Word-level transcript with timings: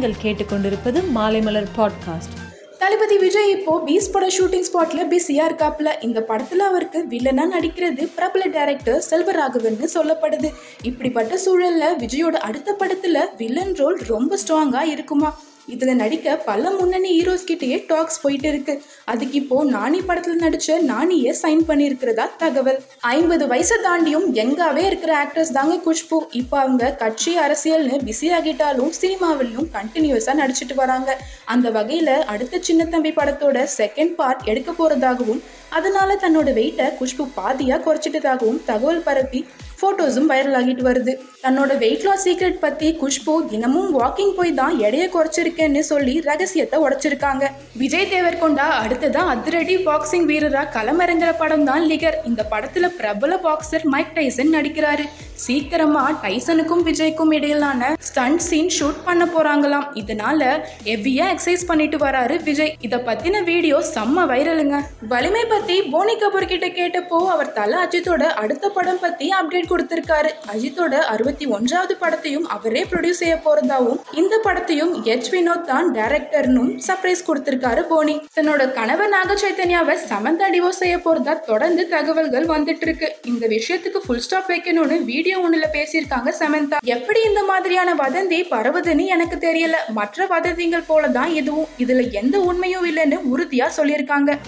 நீங்கள் 0.00 0.22
கேட்டுக்கொண்டிருப்பது 0.22 1.02
மாலைமலர் 1.14 1.66
பாட்காஸ்ட் 1.76 2.36
தளபதி 2.78 3.18
விஜய் 3.18 3.50
இப்போ 3.50 3.82
பீஸ் 3.84 4.10
பட 4.10 4.26
ஷூட்டிங் 4.26 4.64
ஸ்பாட்ல 4.72 5.02
பிஸியா 5.10 5.44
இருக்காப்ல 5.48 6.04
இந்த 6.04 6.24
படத்துல 6.28 6.54
அவருக்கு 6.54 7.04
வில்லனா 7.10 7.42
நடிக்கிறது 7.58 8.08
பிரபல 8.14 8.46
டைரக்டர் 8.46 9.04
செல்வராகவன் 9.10 9.88
சொல்லப்படுது. 9.94 10.52
இப்படிப்பட்ட 10.82 11.38
சூழல்ல 11.46 12.02
விஜயோட 12.02 12.32
அடுத்த 12.32 12.76
படத்துல 12.78 13.24
வில்லன் 13.36 13.74
ரோல் 13.74 14.00
ரொம்ப 14.06 14.38
ஸ்ட்ராங்கா 14.46 14.82
இருக்குமா? 14.82 15.38
இதில் 15.74 15.98
நடிக்க 16.00 16.36
பல 16.48 16.70
முன்னணி 16.76 17.10
ஹீரோஸ் 17.16 17.46
கிட்டேயே 17.50 17.76
டாக்ஸ் 17.90 18.20
போயிட்டு 18.22 18.48
இருக்கு. 18.52 18.74
அதுக்கு 19.12 19.36
இப்போ 19.40 19.56
நானி 19.76 20.00
படத்தில் 20.08 20.42
நடிச்ச 20.44 20.78
நானிய 20.90 21.34
சைன் 21.42 21.62
பண்ணியிருக்கிறதா 21.68 22.26
தகவல். 22.42 22.80
ஐம்பது 23.14 23.46
வயசை 23.52 23.78
தாண்டியும் 23.86 24.26
எங்காவே 24.44 24.84
இருக்கிற 24.90 25.14
ஆக்டர்ஸ் 25.22 25.54
தாங்க 25.58 25.76
குஷ்பு. 25.86 26.18
இப்போ 26.40 26.58
அவங்க 26.64 26.90
கட்சி 27.02 27.34
அரசியல்னு 27.44 27.98
பிஸி 28.08 28.30
ஆகிட்டாலும் 28.38 28.92
சினிமாவிலையும் 29.00 29.70
கண்டினியூஸாக 29.78 30.40
நடிச்சிட்டு 30.42 30.76
வராங்க. 30.82 31.10
அந்த 31.54 31.70
வகையில் 31.78 32.14
அடுத்த 32.34 32.62
சின்ன 32.68 32.88
தம்பி 32.94 33.12
படத்தோட 33.20 33.66
செகண்ட் 33.80 34.14
பார்ட் 34.20 34.46
எடுக்க 34.52 34.70
போகிறதாகவும் 34.72 35.42
அதனால 35.78 36.14
தன்னோட 36.22 36.48
வெயிட்டை 36.60 36.86
குஷ்பு 37.00 37.24
பாதியாக 37.38 37.84
குறைச்சிட்டதாகவும் 37.86 38.62
தகவல் 38.70 39.04
பரப்பி 39.08 39.40
ஃபோட்டோஸும் 39.80 40.28
வைரல் 40.32 40.56
ஆகிட்டு 40.60 40.84
வருது. 40.88 41.12
தன்னோட 41.44 41.78
வெயிட் 41.84 42.06
லாஸ் 42.06 42.24
சீக்ரெட் 42.28 42.58
பத்தி 42.64 42.88
குஷ்பு 43.02 43.34
தினமும் 43.52 43.90
வாக்கிங் 44.00 44.34
போய் 44.38 44.52
தான் 44.60 44.76
எடையை 44.86 45.08
குறைச்சிருக்கேன்னு 45.16 45.82
சொல்லி 45.92 46.14
ரகசியத்தை 46.30 46.78
உடைச்சிருக்காங்க. 46.86 47.44
விஜய் 47.82 48.10
தேவர்கொண்டா 48.14 48.66
அடுத்ததா 48.84 49.24
அதிரடி 49.34 49.76
பாக்ஸிங் 49.88 50.28
வீரரா 50.30 50.64
களமிறங்குற 50.76 51.32
படம் 51.42 51.66
தான் 51.70 51.86
லிகர் 51.92 52.18
இந்த 52.30 52.44
படத்துல 52.54 52.88
பிரபல 53.00 53.40
பாக்ஸர் 53.46 53.86
மைக் 53.94 54.14
டைசன் 54.18 54.54
நடிக்கிறாரு. 54.56 55.06
சீக்கிரமா 55.44 56.04
டைசனுக்கும் 56.24 56.84
விஜய்க்கும் 56.88 57.32
இடையிலான 57.36 57.90
ஸ்டண்ட் 58.08 58.42
சீன் 58.48 58.72
ஷூட் 58.78 59.00
பண்ண 59.06 59.24
போறாங்களாம். 59.34 59.86
இதனால 60.00 60.40
ஹெவியா 60.88 61.26
எக்ஸசைஸ் 61.34 61.66
பண்ணிட்டு 61.70 61.98
வராரு 62.04 62.36
விஜய். 62.48 62.72
இத 62.86 62.98
பத்தின 63.08 63.42
வீடியோ 63.50 63.76
செம்ம 63.94 64.26
வைரலுங்க 64.32 64.78
வலிமை 65.12 65.44
பத்தி 65.52 65.76
போனி 65.92 66.14
கபூர் 66.22 66.48
கிட்ட 66.52 66.66
கேட்டப்போ 66.78 67.18
அவர் 67.34 67.52
தல 67.58 67.72
அஜித்தோட 67.84 68.24
அடுத்த 68.42 68.68
படம் 68.76 69.00
பத்தி 69.04 69.28
அப்டேட் 69.38 69.70
கொடுத்திருக்காரு. 69.72 70.30
அஜித்தோட 70.54 70.94
அறுபத்தி 71.14 71.46
ஒன்றாவது 71.56 71.96
படத்தையும் 72.02 72.46
அவரே 72.56 72.82
ப்ரொடியூஸ் 72.92 73.22
செய்ய 73.22 73.36
போறதாவும் 73.46 74.00
இந்த 74.22 74.34
படத்தையும் 74.46 74.92
எச் 75.14 75.30
வினோத் 75.34 75.66
தான் 75.72 75.88
டைரக்டர்னு 75.98 76.64
சர்ப்ரைஸ் 76.88 77.26
கொடுத்திருக்காரு 77.28 77.84
போனி. 77.92 78.16
தன்னோட 78.36 78.62
கணவர் 78.78 79.14
நாக 79.16 79.38
சைத்தன்யாவை 79.44 79.96
சமந்தா 80.10 80.48
டிவோர்ஸ் 80.54 80.82
செய்ய 80.82 80.96
போறதா 81.06 81.34
தொடர்ந்து 81.50 81.82
தகவல்கள் 81.96 82.46
வந்துட்டு 82.54 82.86
இருக்கு. 82.88 83.10
இந்த 83.32 83.44
விஷயத்துக்கு 83.56 84.02
ஃபுல் 84.06 84.24
ஸ்டாப் 84.26 84.50
வைக்கணும்னு 84.52 84.98
வீடியோ 85.12 85.29
ஒண்ணுல 85.36 85.66
பேசியிருக்காங்க 85.72 86.32
சமந்தா. 86.40 86.76
எப்படி 86.84 87.22
இந்த 87.22 87.42
மாதிரியான 87.42 87.94
வதந்தி 87.94 88.42
பரவுதுன்னு 88.50 89.06
எனக்கு 89.06 89.36
தெரியல. 89.36 89.74
மற்ற 89.88 90.26
வதந்திகள் 90.26 90.84
போலதான் 90.88 91.26
இதுவும். 91.26 91.68
இதுல 91.78 92.10
எந்த 92.10 92.40
உண்மையும் 92.40 92.96
இல்லைன்னு 92.96 93.18
உறுதியா 93.34 93.68
சொல்லியிருக்காங்க. 93.76 94.38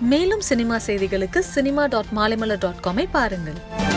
மேலும் 0.00 0.40
சினிமா 0.40 0.76
செய்திகளுக்கு 0.86 1.38
சினிமா 1.38 1.86
டாட் 1.86 2.10
மாலைமலர் 2.16 2.58
டாட் 2.58 2.82
காமை 2.86 3.06
பாருங்கள். 3.10 3.92